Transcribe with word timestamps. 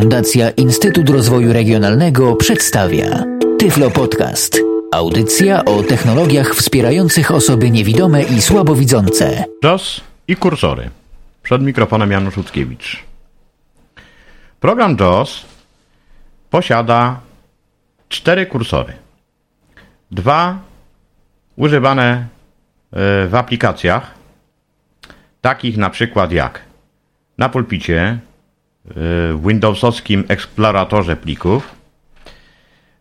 Fundacja 0.00 0.50
Instytut 0.50 1.10
Rozwoju 1.10 1.52
Regionalnego 1.52 2.36
przedstawia 2.36 3.24
Tyflo 3.58 3.90
Podcast. 3.90 4.60
Audycja 4.92 5.64
o 5.64 5.82
technologiach 5.82 6.54
wspierających 6.54 7.30
osoby 7.30 7.70
niewidome 7.70 8.22
i 8.22 8.42
słabowidzące. 8.42 9.44
JOS 9.62 10.00
i 10.28 10.36
kursory. 10.36 10.90
Przed 11.42 11.62
mikrofonem 11.62 12.10
Janusz 12.10 12.38
Uckiewicz. 12.38 13.02
Program 14.60 14.96
JOS 15.00 15.46
posiada 16.50 17.20
cztery 18.08 18.46
kursory. 18.46 18.92
Dwa 20.10 20.58
używane 21.56 22.12
e, 22.12 22.26
w 23.28 23.34
aplikacjach, 23.34 24.14
takich 25.40 25.76
na 25.76 25.90
przykład 25.90 26.32
jak 26.32 26.60
na 27.38 27.48
pulpicie, 27.48 28.18
w 28.86 29.38
Windowsowskim 29.46 30.24
eksploratorze 30.28 31.16
plików, 31.16 31.74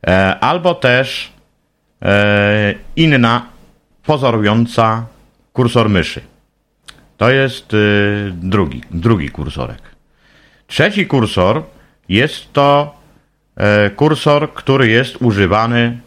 e, 0.08 0.40
albo 0.40 0.76
też 0.76 1.32
e, 2.02 2.74
inna 2.96 3.46
pozorująca 4.04 5.06
kursor 5.54 5.90
myszy. 5.90 6.22
To 7.18 7.32
jest 7.32 7.74
e, 7.74 7.78
drugi, 8.32 8.82
drugi 8.92 9.30
kursorek. 9.30 9.82
Trzeci 10.68 11.08
kursor 11.08 11.64
jest 12.10 12.54
to 12.54 12.96
kursor, 13.96 14.54
który 14.54 14.88
jest 14.88 15.22
używany 15.22 16.00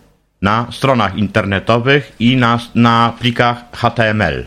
na 0.43 0.67
stronach 0.73 1.17
internetowych 1.17 2.13
i 2.19 2.37
na, 2.37 2.59
na 2.75 3.13
plikach 3.21 3.65
HTML. 3.73 4.47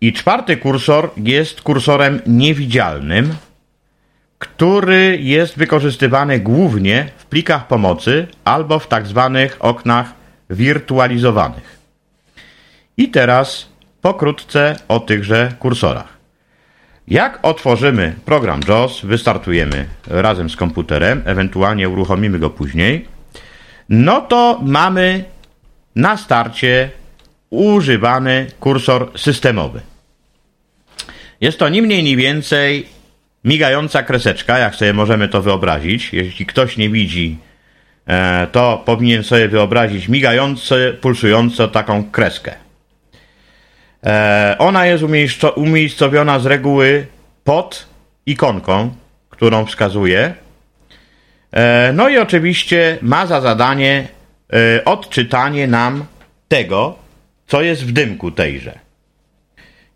I 0.00 0.12
czwarty 0.12 0.56
kursor 0.56 1.10
jest 1.16 1.62
kursorem 1.62 2.20
niewidzialnym, 2.26 3.34
który 4.44 5.18
jest 5.20 5.56
wykorzystywany 5.56 6.40
głównie 6.40 7.08
w 7.16 7.26
plikach 7.26 7.66
pomocy 7.66 8.26
albo 8.44 8.78
w 8.78 8.86
tak 8.86 9.06
zwanych 9.06 9.56
oknach 9.60 10.12
wirtualizowanych. 10.50 11.78
I 12.96 13.08
teraz 13.08 13.68
pokrótce 14.00 14.76
o 14.88 15.00
tychże 15.00 15.52
kursorach. 15.58 16.14
Jak 17.08 17.38
otworzymy 17.42 18.14
program 18.24 18.60
JOS, 18.68 19.00
wystartujemy 19.04 19.86
razem 20.06 20.50
z 20.50 20.56
komputerem, 20.56 21.22
ewentualnie 21.24 21.88
uruchomimy 21.88 22.38
go 22.38 22.50
później, 22.50 23.08
no 23.88 24.20
to 24.20 24.60
mamy 24.62 25.24
na 25.96 26.16
starcie 26.16 26.90
używany 27.50 28.46
kursor 28.60 29.10
systemowy. 29.16 29.80
Jest 31.40 31.58
to 31.58 31.68
ni 31.68 31.82
mniej, 31.82 32.02
ni 32.02 32.16
więcej 32.16 32.93
migająca 33.44 34.02
kreseczka, 34.02 34.58
jak 34.58 34.74
sobie 34.74 34.92
możemy 34.92 35.28
to 35.28 35.42
wyobrazić. 35.42 36.12
Jeśli 36.12 36.46
ktoś 36.46 36.76
nie 36.76 36.90
widzi, 36.90 37.38
e, 38.06 38.46
to 38.52 38.82
powinien 38.86 39.24
sobie 39.24 39.48
wyobrazić 39.48 40.08
migające, 40.08 40.92
pulsującą 41.00 41.68
taką 41.68 42.10
kreskę. 42.10 42.54
E, 44.06 44.56
ona 44.58 44.86
jest 44.86 45.04
umiejscowiona 45.56 46.38
z 46.38 46.46
reguły 46.46 47.06
pod 47.44 47.86
ikonką, 48.26 48.94
którą 49.30 49.66
wskazuje. 49.66 50.34
E, 51.52 51.92
no 51.94 52.08
i 52.08 52.18
oczywiście 52.18 52.98
ma 53.02 53.26
za 53.26 53.40
zadanie 53.40 54.08
odczytanie 54.84 55.66
nam 55.66 56.04
tego, 56.48 56.98
co 57.46 57.62
jest 57.62 57.84
w 57.84 57.92
dymku 57.92 58.30
tejże. 58.30 58.83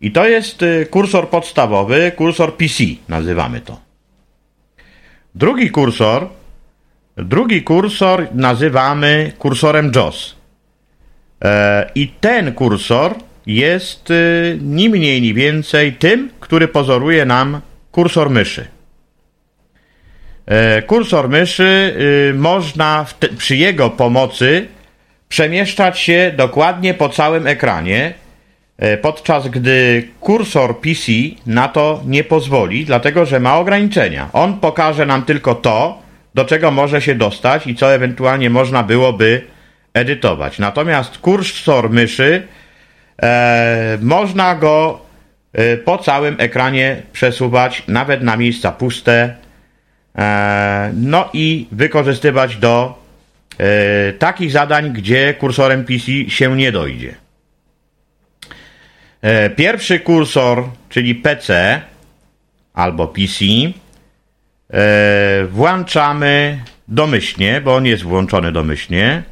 I 0.01 0.11
to 0.11 0.27
jest 0.27 0.61
y, 0.61 0.87
kursor 0.89 1.29
podstawowy, 1.29 2.11
kursor 2.11 2.57
PC 2.57 2.83
nazywamy 3.07 3.61
to. 3.61 3.79
Drugi 5.35 5.71
kursor, 5.71 6.27
drugi 7.17 7.63
kursor 7.63 8.27
nazywamy 8.33 9.31
kursorem 9.37 9.91
JOS. 9.95 10.35
E, 11.43 11.91
I 11.95 12.07
ten 12.07 12.53
kursor 12.53 13.15
jest 13.45 14.11
y, 14.11 14.57
ni 14.61 14.89
mniej, 14.89 15.21
ni 15.21 15.33
więcej 15.33 15.93
tym, 15.93 16.29
który 16.39 16.67
pozoruje 16.67 17.25
nam 17.25 17.61
kursor 17.91 18.29
myszy. 18.29 18.67
E, 20.45 20.81
kursor 20.81 21.29
myszy 21.29 21.95
y, 22.29 22.33
można 22.33 23.05
te, 23.19 23.27
przy 23.27 23.55
jego 23.55 23.89
pomocy 23.89 24.67
przemieszczać 25.29 25.99
się 25.99 26.33
dokładnie 26.37 26.93
po 26.93 27.09
całym 27.09 27.47
ekranie 27.47 28.13
podczas 29.01 29.47
gdy 29.47 30.07
kursor 30.19 30.79
PC 30.79 31.11
na 31.45 31.67
to 31.67 32.01
nie 32.05 32.23
pozwoli, 32.23 32.85
dlatego 32.85 33.25
że 33.25 33.39
ma 33.39 33.57
ograniczenia. 33.57 34.29
On 34.33 34.59
pokaże 34.59 35.05
nam 35.05 35.23
tylko 35.25 35.55
to, 35.55 36.01
do 36.35 36.45
czego 36.45 36.71
może 36.71 37.01
się 37.01 37.15
dostać 37.15 37.67
i 37.67 37.75
co 37.75 37.93
ewentualnie 37.93 38.49
można 38.49 38.83
byłoby 38.83 39.41
edytować. 39.93 40.59
Natomiast 40.59 41.17
kursor 41.17 41.89
myszy 41.89 42.47
e, 43.21 43.97
można 44.01 44.55
go 44.55 45.01
e, 45.53 45.77
po 45.77 45.97
całym 45.97 46.35
ekranie 46.39 47.01
przesuwać, 47.13 47.83
nawet 47.87 48.23
na 48.23 48.37
miejsca 48.37 48.71
puste, 48.71 49.35
e, 50.17 50.91
no 50.95 51.29
i 51.33 51.67
wykorzystywać 51.71 52.55
do 52.55 53.03
e, 53.57 54.13
takich 54.13 54.51
zadań, 54.51 54.93
gdzie 54.93 55.33
kursorem 55.33 55.85
PC 55.85 56.29
się 56.29 56.57
nie 56.57 56.71
dojdzie. 56.71 57.15
E, 59.21 59.49
pierwszy 59.49 59.99
kursor, 59.99 60.63
czyli 60.89 61.15
PC 61.15 61.81
albo 62.73 63.07
PC, 63.07 63.45
e, 64.73 65.45
włączamy 65.45 66.59
domyślnie, 66.87 67.61
bo 67.61 67.75
on 67.75 67.85
jest 67.85 68.03
włączony 68.03 68.51
domyślnie. 68.51 69.23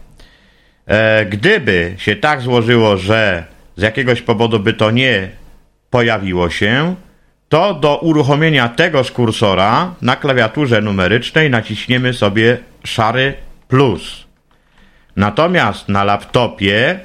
E, 0.86 1.26
gdyby 1.26 1.96
się 1.98 2.16
tak 2.16 2.42
złożyło, 2.42 2.98
że 2.98 3.44
z 3.76 3.82
jakiegoś 3.82 4.22
powodu 4.22 4.60
by 4.60 4.74
to 4.74 4.92
nie 4.92 5.30
pojawiło 5.90 6.50
się, 6.50 6.96
to 7.50 7.74
do 7.74 7.98
uruchomienia 7.98 8.70
tegoż 8.70 9.12
kursora 9.12 9.94
na 10.02 10.16
klawiaturze 10.16 10.82
numerycznej 10.82 11.50
naciśniemy 11.50 12.14
sobie 12.14 12.58
szary 12.84 13.34
plus. 13.68 14.28
Natomiast 15.16 15.90
na 15.90 16.04
laptopie 16.04 17.00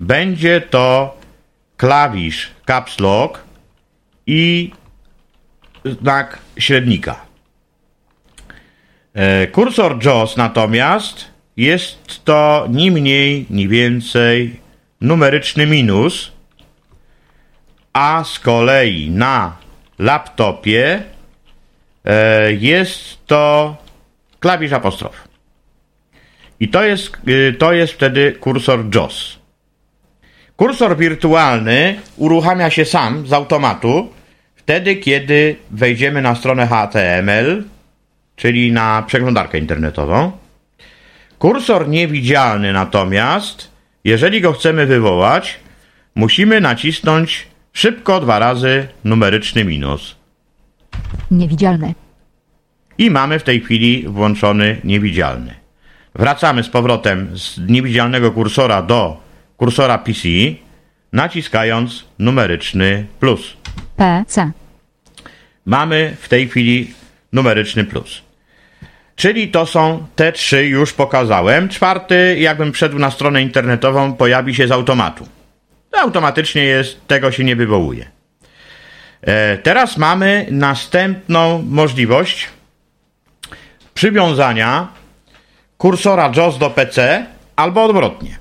będzie 0.00 0.60
to 0.60 1.19
klawisz 1.80 2.50
caps 2.66 3.00
lock 3.00 3.40
i 4.26 4.70
znak 5.84 6.38
średnika. 6.58 7.16
E, 9.14 9.46
kursor 9.46 10.04
JOS 10.04 10.36
natomiast 10.36 11.24
jest 11.56 12.24
to 12.24 12.66
ni 12.70 12.90
mniej, 12.90 13.46
ni 13.50 13.68
więcej 13.68 14.60
numeryczny 15.00 15.66
minus, 15.66 16.32
a 17.92 18.24
z 18.24 18.38
kolei 18.38 19.10
na 19.10 19.56
laptopie 19.98 21.02
e, 22.04 22.52
jest 22.52 23.26
to 23.26 23.76
klawisz 24.40 24.72
apostrof. 24.72 25.28
I 26.60 26.68
to 26.68 26.82
jest, 26.82 27.16
e, 27.26 27.52
to 27.52 27.72
jest 27.72 27.92
wtedy 27.92 28.32
kursor 28.32 28.84
JOS. 28.94 29.39
Kursor 30.60 30.96
wirtualny 30.96 32.00
uruchamia 32.16 32.70
się 32.70 32.84
sam 32.84 33.26
z 33.26 33.32
automatu 33.32 34.08
wtedy, 34.56 34.96
kiedy 34.96 35.56
wejdziemy 35.70 36.22
na 36.22 36.34
stronę 36.34 36.66
HTML, 36.66 37.64
czyli 38.36 38.72
na 38.72 39.02
przeglądarkę 39.02 39.58
internetową. 39.58 40.32
Kursor 41.38 41.88
niewidzialny 41.88 42.72
natomiast, 42.72 43.70
jeżeli 44.04 44.40
go 44.40 44.52
chcemy 44.52 44.86
wywołać, 44.86 45.60
musimy 46.14 46.60
nacisnąć 46.60 47.46
szybko 47.72 48.20
dwa 48.20 48.38
razy 48.38 48.88
numeryczny 49.04 49.64
minus. 49.64 50.16
Niewidzialny. 51.30 51.94
I 52.98 53.10
mamy 53.10 53.38
w 53.38 53.42
tej 53.42 53.60
chwili 53.60 54.04
włączony 54.08 54.76
niewidzialny. 54.84 55.54
Wracamy 56.14 56.62
z 56.62 56.68
powrotem 56.68 57.38
z 57.38 57.58
niewidzialnego 57.68 58.32
kursora 58.32 58.82
do 58.82 59.29
kursora 59.60 59.98
PC, 59.98 60.28
naciskając 61.12 62.04
numeryczny 62.18 63.06
plus. 63.20 63.56
PC. 63.96 64.50
Mamy 65.66 66.16
w 66.20 66.28
tej 66.28 66.48
chwili 66.48 66.94
numeryczny 67.32 67.84
plus. 67.84 68.22
Czyli 69.16 69.48
to 69.48 69.66
są 69.66 70.06
te 70.16 70.32
trzy 70.32 70.66
już 70.66 70.92
pokazałem. 70.92 71.68
Czwarty, 71.68 72.36
jakbym 72.38 72.72
wszedł 72.72 72.98
na 72.98 73.10
stronę 73.10 73.42
internetową, 73.42 74.12
pojawi 74.12 74.54
się 74.54 74.68
z 74.68 74.70
automatu. 74.70 75.28
Automatycznie 76.00 76.62
jest, 76.62 77.06
tego 77.06 77.32
się 77.32 77.44
nie 77.44 77.56
wywołuje. 77.56 78.10
E, 79.22 79.58
teraz 79.58 79.96
mamy 79.96 80.46
następną 80.50 81.64
możliwość 81.68 82.48
przywiązania 83.94 84.88
kursora 85.78 86.32
JOS 86.36 86.58
do 86.58 86.70
PC 86.70 87.26
albo 87.56 87.84
odwrotnie. 87.84 88.40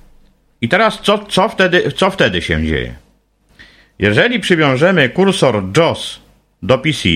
I 0.61 0.69
teraz 0.69 0.99
co, 1.01 1.17
co, 1.17 1.49
wtedy, 1.49 1.91
co 1.91 2.11
wtedy 2.11 2.41
się 2.41 2.65
dzieje? 2.65 2.95
Jeżeli 3.99 4.39
przywiążemy 4.39 5.09
kursor 5.09 5.63
JOS 5.77 6.19
do 6.63 6.77
PC, 6.77 7.09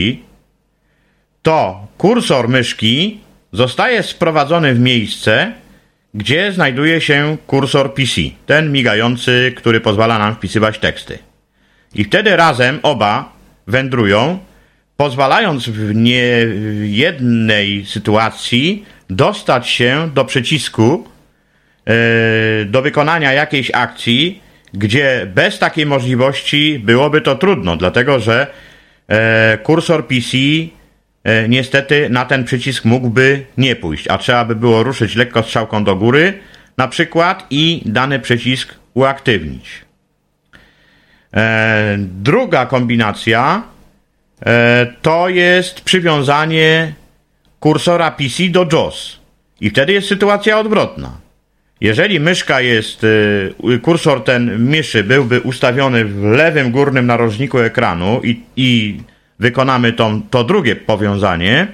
to 1.41 1.87
kursor 1.97 2.49
myszki 2.49 3.19
zostaje 3.51 4.03
sprowadzony 4.03 4.73
w 4.73 4.79
miejsce, 4.79 5.53
gdzie 6.13 6.51
znajduje 6.51 7.01
się 7.01 7.37
kursor 7.47 7.93
PC, 7.93 8.21
ten 8.45 8.71
migający, 8.71 9.53
który 9.57 9.81
pozwala 9.81 10.19
nam 10.19 10.35
wpisywać 10.35 10.79
teksty. 10.79 11.19
I 11.95 12.03
wtedy 12.03 12.35
razem 12.35 12.79
oba 12.83 13.33
wędrują, 13.67 14.39
pozwalając 14.97 15.69
w 15.69 15.95
niejednej 15.95 17.85
sytuacji 17.85 18.85
dostać 19.09 19.69
się 19.69 20.09
do 20.13 20.25
przycisku 20.25 21.07
do 22.65 22.81
wykonania 22.81 23.33
jakiejś 23.33 23.71
akcji, 23.74 24.41
gdzie 24.74 25.27
bez 25.35 25.59
takiej 25.59 25.85
możliwości 25.85 26.80
byłoby 26.80 27.21
to 27.21 27.35
trudno, 27.35 27.77
dlatego 27.77 28.19
że 28.19 28.47
e, 29.07 29.57
kursor 29.63 30.07
PC 30.07 30.38
e, 31.24 31.50
niestety 31.50 32.09
na 32.09 32.25
ten 32.25 32.44
przycisk 32.44 32.85
mógłby 32.85 33.45
nie 33.57 33.75
pójść, 33.75 34.07
a 34.07 34.18
trzeba 34.18 34.45
by 34.45 34.56
było 34.56 34.83
ruszyć 34.83 35.15
lekko 35.15 35.44
strzałką 35.44 35.83
do 35.83 35.95
góry 35.95 36.39
na 36.77 36.88
przykład 36.88 37.47
i 37.50 37.81
dany 37.86 38.19
przycisk 38.19 38.75
uaktywnić. 38.94 39.69
E, 41.33 41.95
druga 42.00 42.65
kombinacja 42.65 43.63
to 45.01 45.29
jest 45.29 45.81
przywiązanie 45.81 46.94
kursora 47.59 48.12
PC 48.12 48.44
do 48.50 48.68
JOS 48.71 49.19
i 49.62 49.69
wtedy 49.69 49.94
jest 49.94 50.07
sytuacja 50.07 50.59
odwrotna. 50.59 51.18
Jeżeli 51.83 52.19
myszka 52.19 52.62
jest, 52.62 53.03
y, 53.03 53.80
kursor 53.81 54.24
ten 54.24 54.59
myszy 54.59 55.03
byłby 55.03 55.41
ustawiony 55.41 56.06
w 56.06 56.24
lewym 56.24 56.71
górnym 56.71 57.06
narożniku 57.06 57.59
ekranu 57.59 58.21
i, 58.24 58.41
i 58.56 59.00
wykonamy 59.39 59.94
to, 59.94 60.12
to 60.30 60.44
drugie 60.44 60.75
powiązanie, 60.75 61.68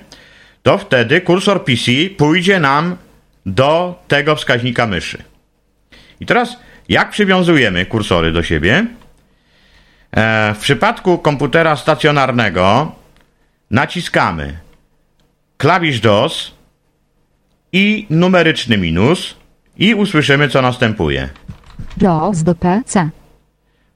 to 0.63 0.77
wtedy 0.77 1.21
kursor 1.21 1.63
PC 1.63 1.91
pójdzie 2.17 2.59
nam 2.59 2.97
do 3.45 4.03
tego 4.07 4.35
wskaźnika 4.35 4.87
myszy. 4.87 5.17
I 6.19 6.25
teraz 6.25 6.57
jak 6.89 7.09
przywiązujemy 7.09 7.85
kursory 7.85 8.31
do 8.31 8.43
siebie? 8.43 8.85
E, 10.11 10.53
w 10.53 10.57
przypadku 10.59 11.17
komputera 11.17 11.75
stacjonarnego 11.75 12.95
naciskamy 13.71 14.57
klawisz 15.57 15.99
DOS 15.99 16.51
i 17.71 18.05
numeryczny 18.09 18.77
minus 18.77 19.38
i 19.79 19.95
usłyszymy, 19.95 20.49
co 20.49 20.61
następuje. 20.61 21.29
JAWS 22.01 22.43
do 22.43 22.55
PC. 22.55 23.09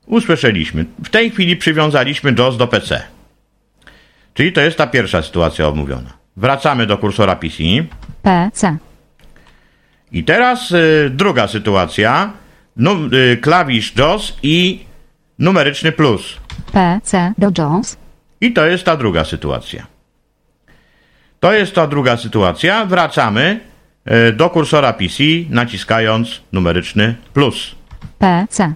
Usłyszeliśmy. 0.06 0.85
W 1.03 1.09
tej 1.09 1.31
chwili 1.31 1.57
przywiązaliśmy 1.57 2.33
JAWS 2.38 2.57
do 2.57 2.68
PC. 2.68 3.03
Czyli 4.33 4.51
to 4.51 4.62
jest 4.62 4.77
ta 4.77 4.88
pierwsza 4.88 5.21
sytuacja 5.21 5.68
omówiona. 5.68 6.13
Wracamy 6.38 6.85
do 6.85 6.97
kursora 6.97 7.35
PC. 7.35 7.63
PC. 8.21 8.77
I 10.12 10.24
teraz 10.24 10.71
y, 10.71 11.12
druga 11.13 11.47
sytuacja. 11.47 12.33
Num, 12.77 13.09
y, 13.13 13.38
klawisz 13.38 13.95
JAWS 13.95 14.38
i 14.44 14.85
numeryczny 15.39 15.91
plus. 15.91 16.38
PC 16.71 17.33
do 17.38 17.51
JAWS. 17.57 17.97
I 18.41 18.53
to 18.53 18.65
jest 18.65 18.83
ta 18.83 18.97
druga 18.97 19.24
sytuacja. 19.24 19.88
To 21.39 21.53
jest 21.53 21.75
ta 21.75 21.88
druga 21.88 22.18
sytuacja. 22.18 22.85
Wracamy 22.85 23.72
do 24.33 24.50
kursora 24.50 24.94
PC, 24.94 25.23
naciskając 25.50 26.41
numeryczny 26.51 27.15
plus. 27.33 27.75
PC. 28.19 28.73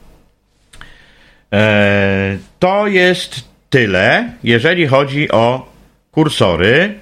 E, 1.53 2.37
to 2.59 2.87
jest 2.87 3.43
tyle, 3.69 4.29
jeżeli 4.43 4.87
chodzi 4.87 5.31
o 5.31 5.73
kursory. 6.11 6.99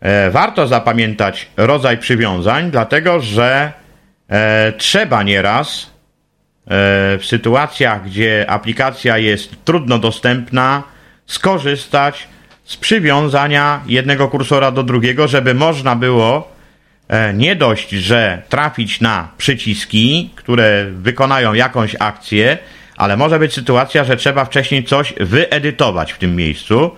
E, 0.00 0.30
warto 0.30 0.66
zapamiętać 0.66 1.48
rodzaj 1.56 1.98
przywiązań, 1.98 2.70
dlatego 2.70 3.20
że 3.20 3.72
trzeba 4.78 5.22
nieraz 5.22 5.90
w 7.18 7.22
sytuacjach, 7.24 8.04
gdzie 8.04 8.44
aplikacja 8.48 9.18
jest 9.18 9.64
trudno 9.64 9.98
dostępna, 9.98 10.82
skorzystać 11.26 12.28
z 12.64 12.76
przywiązania 12.76 13.80
jednego 13.86 14.28
kursora 14.28 14.70
do 14.70 14.82
drugiego, 14.82 15.28
żeby 15.28 15.54
można 15.54 15.96
było 15.96 16.55
E, 16.55 16.55
nie 17.34 17.56
dość, 17.56 17.90
że 17.90 18.42
trafić 18.48 19.00
na 19.00 19.28
przyciski, 19.38 20.30
które 20.34 20.86
wykonają 20.90 21.54
jakąś 21.54 21.96
akcję, 21.98 22.58
ale 22.96 23.16
może 23.16 23.38
być 23.38 23.52
sytuacja, 23.52 24.04
że 24.04 24.16
trzeba 24.16 24.44
wcześniej 24.44 24.84
coś 24.84 25.14
wyedytować 25.20 26.12
w 26.12 26.18
tym 26.18 26.36
miejscu. 26.36 26.90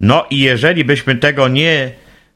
No 0.00 0.26
i 0.30 0.38
jeżeli 0.38 0.84
byśmy 0.84 1.16
tego 1.16 1.48
nie 1.48 1.90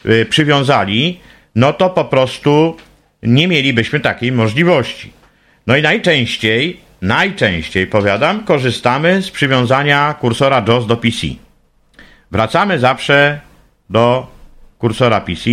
e, 0.05 0.25
przywiązali, 0.25 1.21
no 1.55 1.73
to 1.73 1.91
po 1.91 2.05
prostu 2.05 2.77
nie 3.23 3.49
mielibyśmy 3.49 4.01
takiej 4.01 4.33
możliwości. 4.33 5.13
No 5.67 5.77
i 5.77 5.83
najczęściej, 5.83 6.81
najczęściej 7.03 7.87
powiadam, 7.87 8.45
korzystamy 8.45 9.23
z 9.23 9.31
przywiązania 9.31 10.15
kursora 10.15 10.65
JOS 10.69 10.87
do 10.87 10.97
PC. 10.97 11.27
Wracamy 12.31 12.79
zawsze 12.79 13.41
do 13.91 14.27
kursora 14.79 15.21
PC, 15.21 15.51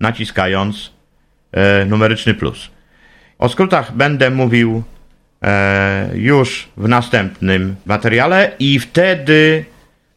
naciskając 0.00 0.92
e, 1.52 1.84
numeryczny 1.84 2.34
plus. 2.34 2.70
O 3.38 3.48
skrótach 3.48 3.92
będę 3.92 4.30
mówił 4.30 4.82
e, 5.42 6.10
już 6.14 6.68
w 6.76 6.88
następnym 6.88 7.76
materiale 7.86 8.52
i 8.58 8.78
wtedy 8.78 9.64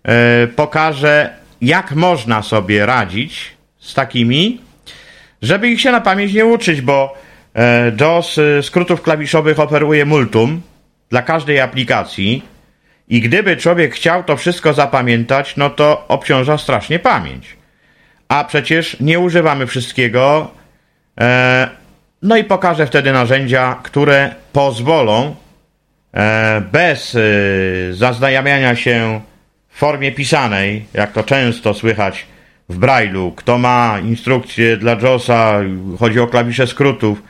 e, 0.04 0.48
pokażę, 0.48 1.30
jak 1.62 1.92
można 1.92 2.42
sobie 2.42 2.86
radzić 2.86 3.52
z 3.80 3.94
takimi, 3.94 4.62
żeby 5.42 5.70
ich 5.70 5.82
się 5.82 5.92
na 5.92 6.02
pamięć 6.02 6.34
nie 6.34 6.46
uczyć, 6.46 6.82
bo 6.82 7.18
e, 7.56 7.92
JOS 8.00 8.38
e, 8.38 8.64
skrótów 8.64 9.02
klawiszowych 9.02 9.60
operuje 9.60 10.06
multum 10.06 10.62
dla 11.10 11.22
każdej 11.22 11.60
aplikacji 11.60 12.44
i 13.08 13.22
gdyby 13.22 13.58
człowiek 13.58 13.96
chciał 13.96 14.24
to 14.24 14.38
wszystko 14.38 14.74
zapamiętać, 14.74 15.58
no 15.58 15.70
to 15.70 16.08
obciąża 16.08 16.58
strasznie 16.58 17.00
pamięć 17.00 17.63
a 18.34 18.44
przecież 18.44 19.00
nie 19.00 19.20
używamy 19.20 19.68
wszystkiego. 19.68 20.52
E, 21.20 21.70
no 22.22 22.38
i 22.38 22.44
pokażę 22.44 22.88
wtedy 22.88 23.12
narzędzia, 23.12 23.80
które 23.84 24.36
pozwolą 24.54 25.36
e, 26.14 26.62
bez 26.72 27.16
e, 27.16 27.20
zaznajamiania 27.94 28.76
się 28.76 29.22
w 29.70 29.78
formie 29.78 30.12
pisanej, 30.12 30.86
jak 30.94 31.12
to 31.12 31.24
często 31.24 31.74
słychać 31.74 32.26
w 32.70 32.80
Braille'u. 32.80 33.32
Kto 33.36 33.58
ma 33.58 34.00
instrukcję 34.04 34.78
dla 34.78 34.96
JOSa, 35.02 35.60
chodzi 36.00 36.20
o 36.20 36.28
klawisze 36.28 36.68
skrótów, 36.68 37.24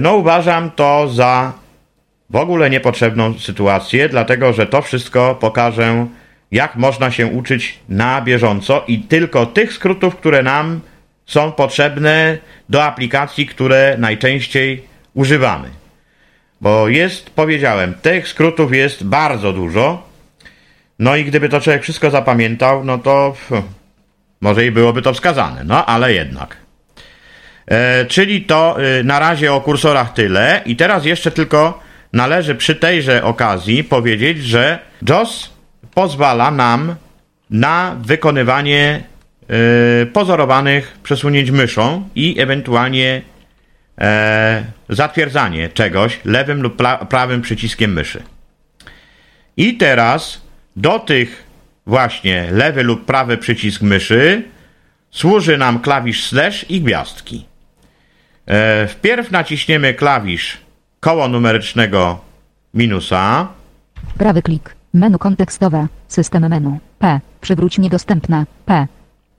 no 0.00 0.14
uważam 0.14 0.70
to 0.70 1.08
za 1.08 1.52
w 2.30 2.36
ogóle 2.36 2.70
niepotrzebną 2.70 3.38
sytuację, 3.38 4.08
dlatego 4.08 4.52
że 4.52 4.66
to 4.66 4.82
wszystko 4.82 5.34
pokażę 5.34 6.06
jak 6.50 6.76
można 6.76 7.10
się 7.10 7.26
uczyć 7.26 7.78
na 7.88 8.20
bieżąco 8.20 8.84
i 8.88 8.98
tylko 8.98 9.46
tych 9.46 9.72
skrótów, 9.72 10.16
które 10.16 10.42
nam 10.42 10.80
są 11.26 11.52
potrzebne 11.52 12.38
do 12.68 12.84
aplikacji, 12.84 13.46
które 13.46 13.96
najczęściej 13.98 14.82
używamy. 15.14 15.68
Bo 16.60 16.88
jest, 16.88 17.30
powiedziałem, 17.30 17.94
tych 17.94 18.28
skrótów 18.28 18.74
jest 18.74 19.04
bardzo 19.04 19.52
dużo. 19.52 20.06
No 20.98 21.16
i 21.16 21.24
gdyby 21.24 21.48
to 21.48 21.60
człowiek 21.60 21.82
wszystko 21.82 22.10
zapamiętał, 22.10 22.84
no 22.84 22.98
to 22.98 23.36
może 24.40 24.66
i 24.66 24.70
byłoby 24.70 25.02
to 25.02 25.14
wskazane. 25.14 25.64
No 25.64 25.86
ale 25.86 26.14
jednak. 26.14 26.56
E, 27.66 28.04
czyli 28.04 28.42
to 28.42 28.76
y, 29.00 29.04
na 29.04 29.18
razie 29.18 29.52
o 29.52 29.60
kursorach 29.60 30.12
tyle. 30.12 30.62
I 30.66 30.76
teraz 30.76 31.04
jeszcze 31.04 31.30
tylko 31.30 31.80
należy 32.12 32.54
przy 32.54 32.74
tejże 32.74 33.24
okazji 33.24 33.84
powiedzieć, 33.84 34.44
że 34.44 34.78
JOS 35.08 35.55
pozwala 35.96 36.50
nam 36.50 36.94
na 37.50 37.96
wykonywanie 38.00 39.04
y, 40.02 40.06
pozorowanych 40.06 40.98
przesunięć 41.02 41.50
myszą 41.50 42.08
i 42.14 42.40
ewentualnie 42.40 43.22
e, 44.00 44.64
zatwierdzanie 44.88 45.68
czegoś 45.68 46.20
lewym 46.24 46.62
lub 46.62 46.82
prawym 47.08 47.42
przyciskiem 47.42 47.92
myszy. 47.92 48.22
I 49.56 49.76
teraz 49.76 50.40
do 50.76 50.98
tych 50.98 51.44
właśnie 51.86 52.48
lewy 52.50 52.82
lub 52.82 53.04
prawy 53.04 53.38
przycisk 53.38 53.82
myszy 53.82 54.42
służy 55.10 55.58
nam 55.58 55.80
klawisz 55.80 56.24
slash 56.24 56.70
i 56.70 56.80
gwiazdki. 56.80 57.46
E, 58.46 58.86
wpierw 58.86 59.30
naciśniemy 59.30 59.94
klawisz 59.94 60.58
koło 61.00 61.28
numerycznego 61.28 62.20
minusa. 62.74 63.48
Prawy 64.18 64.42
klik. 64.42 64.75
Menu 64.96 65.18
kontekstowe. 65.18 65.86
System 66.08 66.48
menu. 66.48 66.78
P. 66.98 67.20
Przywróć 67.40 67.78
niedostępne. 67.78 68.46
P. 68.66 68.86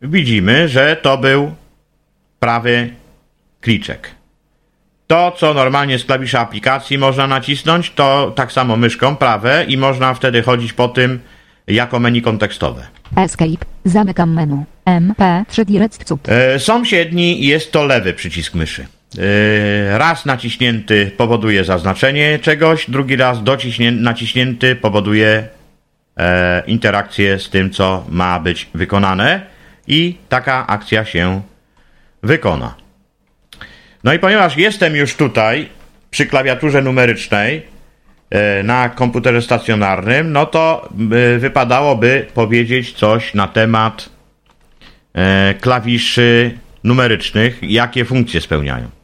Widzimy, 0.02 0.70
że 0.70 0.96
to 0.96 1.18
był 1.18 1.52
prawy 2.40 2.90
kliczek. 3.62 4.12
To, 5.08 5.32
co 5.38 5.54
normalnie 5.54 6.00
z 6.00 6.06
klawisza 6.06 6.40
aplikacji 6.40 6.98
można 6.98 7.28
nacisnąć, 7.28 7.92
to 7.92 8.32
tak 8.36 8.52
samo 8.52 8.78
myszką 8.78 9.16
prawe 9.16 9.66
i 9.68 9.78
można 9.78 10.14
wtedy 10.14 10.42
chodzić 10.42 10.74
po 10.74 10.88
tym 10.88 11.20
jako 11.68 12.00
menu 12.00 12.22
kontekstowe. 12.22 12.88
Escape. 13.16 13.66
Zamykam 13.86 14.34
menu. 14.34 14.66
MP3 14.86 15.66
direct. 15.66 16.14
E, 16.28 16.60
Sąsiedni 16.60 17.46
jest 17.48 17.72
to 17.72 17.84
lewy 17.86 18.14
przycisk 18.14 18.54
myszy. 18.54 18.86
E, 19.18 19.98
Raz 19.98 20.26
naciśnięty 20.26 21.12
powoduje 21.18 21.64
zaznaczenie 21.64 22.40
czegoś, 22.40 22.90
drugi 22.90 23.16
raz 23.16 23.38
naciśnięty 23.92 24.76
powoduje 24.76 25.48
e, 26.18 26.64
interakcję 26.68 27.40
z 27.40 27.50
tym, 27.50 27.70
co 27.70 28.06
ma 28.10 28.40
być 28.40 28.70
wykonane 28.74 29.42
i 29.88 30.18
taka 30.30 30.68
akcja 30.68 31.06
się 31.06 31.42
wykona. 32.24 32.76
No 34.04 34.14
i 34.14 34.20
ponieważ 34.20 34.58
jestem 34.58 34.96
już 34.96 35.16
tutaj 35.16 35.70
przy 36.12 36.26
klawiaturze 36.26 36.82
numerycznej 36.82 37.66
e, 38.30 38.64
na 38.64 38.90
komputerze 38.90 39.42
stacjonarnym, 39.42 40.32
no 40.32 40.46
to 40.46 40.90
e, 41.36 41.38
wypadałoby 41.38 42.26
powiedzieć 42.34 42.94
coś 42.94 43.34
na 43.34 43.48
temat 43.48 44.10
e, 45.14 45.54
klawiszy 45.62 46.58
numerycznych, 46.84 47.60
jakie 47.62 48.06
funkcje 48.06 48.42
spełniają. 48.42 48.97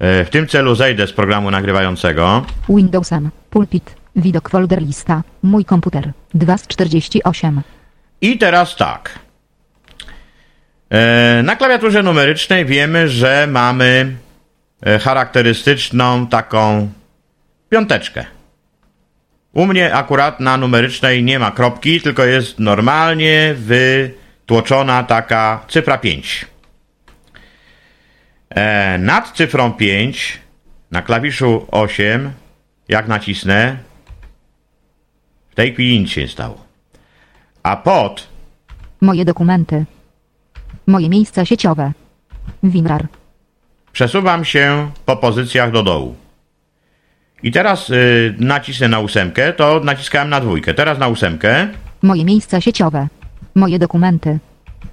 E, 0.00 0.24
W 0.24 0.30
tym 0.30 0.46
celu 0.46 0.74
zejdę 0.74 1.06
z 1.06 1.12
programu 1.12 1.50
nagrywającego. 1.50 2.46
Windowsem. 2.68 3.30
Pulpit. 3.50 3.94
Widok 4.16 4.50
folder 4.50 4.82
lista. 4.82 5.22
Mój 5.42 5.64
komputer. 5.64 6.12
2 6.34 6.58
z 6.58 6.66
48. 6.66 7.60
I 8.20 8.38
teraz 8.38 8.76
tak. 8.76 9.18
E, 10.92 11.42
Na 11.44 11.56
klawiaturze 11.56 12.02
numerycznej 12.02 12.64
wiemy, 12.66 13.08
że 13.08 13.46
mamy 13.50 14.16
e, 14.82 14.98
charakterystyczną 14.98 16.26
taką 16.26 16.90
piąteczkę. 17.70 18.24
U 19.52 19.66
mnie 19.66 19.94
akurat 19.94 20.40
na 20.40 20.56
numerycznej 20.56 21.24
nie 21.24 21.38
ma 21.38 21.50
kropki, 21.50 22.00
tylko 22.00 22.24
jest 22.24 22.58
normalnie 22.58 23.54
wytłoczona 23.58 25.02
taka 25.02 25.64
cyfra 25.68 25.98
5. 25.98 26.46
E, 28.54 28.98
Nad 28.98 29.32
cyfrą 29.36 29.72
5 29.72 30.40
na 30.90 31.02
klawiszu 31.02 31.66
8, 31.70 32.32
jak 32.88 33.08
nacisnę, 33.08 33.76
w 35.50 35.54
tej 35.54 35.72
chwili 35.72 36.00
nic 36.00 36.10
się 36.10 36.20
nie 36.20 36.28
stało. 36.28 36.64
A 37.62 37.76
pod 37.76 38.28
Moje 39.00 39.24
dokumenty. 39.24 39.84
Moje 40.86 41.08
miejsca 41.08 41.44
sieciowe. 41.44 41.92
WinRAR. 42.62 43.06
Przesuwam 43.92 44.44
się 44.44 44.90
po 45.06 45.16
pozycjach 45.16 45.70
do 45.72 45.82
dołu. 45.82 46.14
I 47.42 47.50
teraz 47.52 47.90
y, 47.90 48.34
nacisnę 48.38 48.88
na 48.88 48.98
ósemkę, 48.98 49.52
to 49.52 49.80
naciskałem 49.84 50.30
na 50.30 50.40
dwójkę. 50.40 50.74
Teraz 50.74 50.98
na 50.98 51.08
ósemkę 51.08 51.68
Moje 52.02 52.24
miejsca 52.24 52.60
sieciowe. 52.60 53.08
Moje 53.54 53.78
dokumenty. 53.78 54.38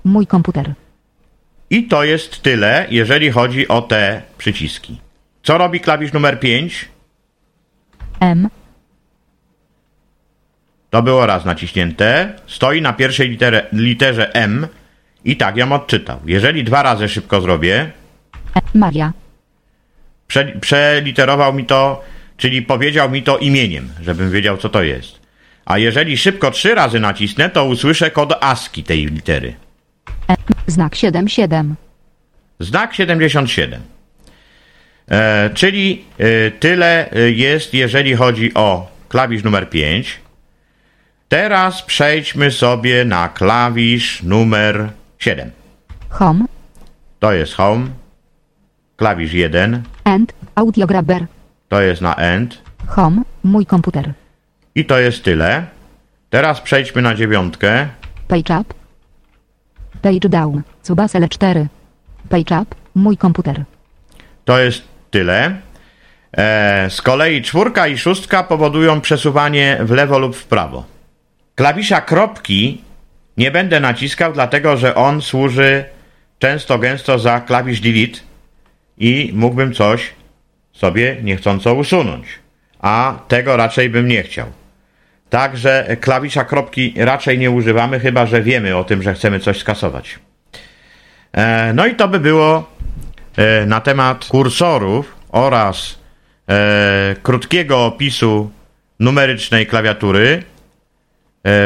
Mój 0.03 0.27
komputer. 0.27 0.73
I 1.69 1.83
to 1.83 2.03
jest 2.03 2.41
tyle, 2.41 2.88
jeżeli 2.89 3.31
chodzi 3.31 3.67
o 3.67 3.81
te 3.81 4.21
przyciski. 4.38 5.00
Co 5.43 5.57
robi 5.57 5.79
klawisz 5.79 6.13
numer 6.13 6.39
5? 6.39 6.89
M. 8.19 8.50
To 10.89 11.03
było 11.03 11.25
raz 11.25 11.45
naciśnięte. 11.45 12.33
Stoi 12.47 12.81
na 12.81 12.93
pierwszej 12.93 13.29
literze, 13.29 13.67
literze 13.74 14.33
M 14.33 14.67
i 15.25 15.38
tak 15.38 15.57
ją 15.57 15.71
odczytał. 15.71 16.19
Jeżeli 16.25 16.63
dwa 16.63 16.83
razy 16.83 17.09
szybko 17.09 17.41
zrobię. 17.41 17.91
Maria. 18.74 19.13
prze, 20.27 20.45
przeliterował 20.45 21.53
mi 21.53 21.65
to, 21.65 22.03
czyli 22.38 22.62
powiedział 22.62 23.09
mi 23.09 23.24
to 23.24 23.38
imieniem, 23.38 23.89
żebym 24.01 24.31
wiedział, 24.31 24.57
co 24.57 24.69
to 24.69 24.83
jest. 24.83 25.19
A 25.65 25.77
jeżeli 25.77 26.17
szybko 26.17 26.51
trzy 26.51 26.75
razy 26.75 27.00
nacisnę, 27.00 27.50
to 27.50 27.65
usłyszę 27.65 28.12
kod 28.12 28.33
ASCII 28.41 28.83
tej 28.83 29.05
litery. 29.05 29.53
Znak 30.67 30.95
77. 30.95 31.75
Znak 32.59 32.93
77. 32.93 33.81
E, 35.12 35.50
czyli 35.53 36.05
e, 36.17 36.51
tyle 36.51 37.12
e, 37.12 37.31
jest, 37.31 37.74
jeżeli 37.74 38.15
chodzi 38.15 38.53
o 38.53 38.91
klawisz 39.09 39.43
numer 39.43 39.69
5. 39.69 40.19
Teraz 41.29 41.81
przejdźmy 41.81 42.51
sobie 42.51 43.05
na 43.05 43.29
klawisz 43.29 44.24
numer 44.24 44.89
7. 45.19 45.51
Home. 46.09 46.45
To 47.19 47.33
jest 47.33 47.53
Home. 47.53 47.88
Klawisz 48.95 49.33
1. 49.33 49.83
End. 50.03 50.33
Audio 50.55 50.88
grabber. 50.88 51.25
To 51.69 51.81
jest 51.81 52.01
na 52.01 52.15
End. 52.15 52.62
Home. 52.88 53.21
Mój 53.43 53.65
komputer. 53.65 54.13
I 54.75 54.86
to 54.86 55.00
jest 55.00 55.24
tyle. 55.24 55.65
Teraz 56.29 56.62
przejdźmy 56.62 57.01
na 57.01 57.15
dziewiątkę. 57.15 57.88
Page 58.27 58.59
up. 58.59 58.87
Page 60.01 60.29
down. 60.29 60.62
Subasel 60.84 61.29
4. 61.29 61.67
Page 62.29 62.62
up. 62.62 62.75
Mój 62.96 63.17
komputer. 63.17 63.63
To 64.46 64.60
jest 64.60 64.84
tyle. 65.12 65.62
E, 66.38 66.89
z 66.89 67.01
kolei 67.01 67.41
czwórka 67.41 67.88
i 67.88 67.98
szóstka 67.98 68.44
powodują 68.44 69.01
przesuwanie 69.01 69.77
w 69.82 69.91
lewo 69.91 70.20
lub 70.20 70.36
w 70.36 70.46
prawo. 70.46 70.86
Klawisza 71.56 72.01
kropki 72.01 72.82
nie 73.38 73.51
będę 73.51 73.79
naciskał, 73.79 74.34
dlatego 74.34 74.77
że 74.77 74.96
on 74.96 75.22
służy 75.22 75.86
często 76.39 76.79
gęsto 76.79 77.20
za 77.20 77.41
klawisz 77.41 77.82
delete 77.82 78.20
i 78.98 79.32
mógłbym 79.34 79.74
coś 79.74 80.13
sobie 80.74 81.17
niechcąco 81.24 81.74
usunąć. 81.74 82.27
A 82.79 83.20
tego 83.27 83.58
raczej 83.58 83.89
bym 83.89 84.08
nie 84.08 84.24
chciał. 84.24 84.48
Także 85.29 85.98
klawisza 86.01 86.46
kropki 86.46 86.93
raczej 86.98 87.39
nie 87.39 87.51
używamy, 87.51 88.00
chyba 88.00 88.25
że 88.25 88.41
wiemy 88.41 88.77
o 88.77 88.84
tym, 88.84 89.03
że 89.03 89.13
chcemy 89.13 89.39
coś 89.39 89.60
skasować. 89.60 90.19
E, 91.34 91.74
no 91.74 91.86
i 91.86 91.96
to 91.96 92.07
by 92.07 92.19
było 92.19 92.69
e, 93.38 93.65
na 93.65 93.81
temat 93.81 94.25
kursorów 94.25 95.15
oraz 95.29 96.00
e, 96.50 97.15
krótkiego 97.24 97.86
opisu 97.86 98.51
numerycznej 99.00 99.67
klawiatury, 99.67 100.43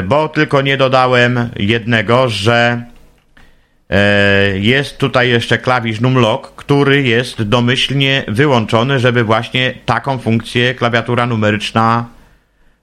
bo 0.03 0.30
tylko 0.30 0.62
nie 0.62 0.77
dodałem 0.77 1.50
jednego, 1.56 2.30
że 2.30 2.84
jest 4.53 4.98
tutaj 4.98 5.30
jeszcze 5.30 5.58
klawisz 5.58 6.01
numlock, 6.01 6.56
który 6.56 7.03
jest 7.03 7.41
domyślnie 7.41 8.24
wyłączony, 8.27 9.00
żeby 9.00 9.24
właśnie 9.24 9.74
taką 9.86 10.18
funkcję 10.18 10.75
klawiatura 10.75 11.25
numeryczna 11.25 12.06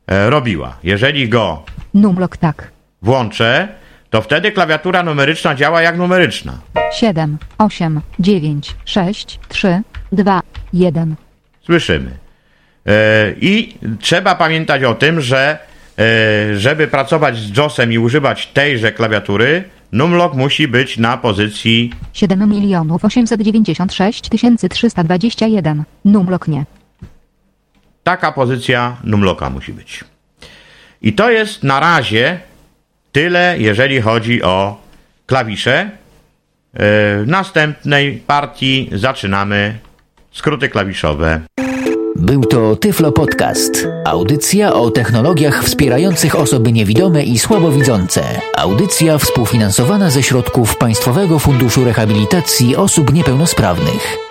robiła. 0.08 0.76
Jeżeli 0.82 1.28
go 1.28 1.64
Numlock 1.94 2.36
tak. 2.36 2.70
włączę, 3.02 3.68
to 4.10 4.22
wtedy 4.22 4.52
klawiatura 4.52 5.02
numeryczna 5.02 5.54
działa 5.54 5.82
jak 5.82 5.96
numeryczna. 5.96 6.58
7, 6.92 7.38
8, 7.58 8.00
9, 8.18 8.76
6, 8.84 9.38
3, 9.48 9.82
2, 10.12 10.40
1. 10.72 11.14
Słyszymy. 11.62 12.10
E, 12.86 13.32
I 13.40 13.76
trzeba 14.00 14.34
pamiętać 14.34 14.84
o 14.84 14.94
tym, 14.94 15.20
że 15.20 15.58
e, 15.98 16.58
żeby 16.58 16.86
pracować 16.86 17.36
z 17.38 17.56
JOSem 17.56 17.92
i 17.92 17.98
używać 17.98 18.46
tejże 18.46 18.92
klawiatury, 18.92 19.64
numlock 19.92 20.34
musi 20.34 20.68
być 20.68 20.98
na 20.98 21.16
pozycji 21.16 21.92
7 22.12 22.50
milionów 22.50 23.04
896 23.04 24.30
321. 24.70 25.84
Numlock 26.04 26.48
nie. 26.48 26.64
Taka 28.08 28.32
pozycja 28.32 28.96
numlocka 29.04 29.50
musi 29.50 29.72
być. 29.72 30.04
I 31.02 31.12
to 31.12 31.30
jest 31.30 31.62
na 31.62 31.80
razie 31.80 32.40
tyle, 33.12 33.56
jeżeli 33.58 34.00
chodzi 34.00 34.42
o 34.42 34.80
klawisze. 35.26 35.74
E, 35.80 35.90
W 36.74 37.24
następnej 37.26 38.22
partii 38.26 38.90
zaczynamy 38.92 39.78
skróty 40.32 40.68
klawiszowe. 40.68 41.40
Był 42.16 42.44
to 42.44 42.76
Tyflo 42.76 43.12
Podcast. 43.12 43.88
Audycja 44.04 44.72
o 44.72 44.90
technologiach 44.90 45.64
wspierających 45.64 46.36
osoby 46.36 46.72
niewidome 46.72 47.22
i 47.24 47.38
słabowidzące. 47.38 48.22
Audycja 48.56 49.18
współfinansowana 49.18 50.10
ze 50.10 50.22
środków 50.22 50.76
Państwowego 50.76 51.38
Funduszu 51.38 51.84
Rehabilitacji 51.84 52.76
Osób 52.76 53.12
Niepełnosprawnych. 53.12 54.27